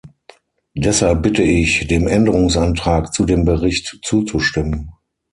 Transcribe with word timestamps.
Deshalb 0.75 1.21
bitte 1.21 1.43
ich, 1.43 1.85
dem 1.85 2.07
Änderungsantrag 2.07 3.13
zu 3.13 3.23
dem 3.23 3.45
Bericht 3.45 3.99
zuzustimmen. 4.01 4.93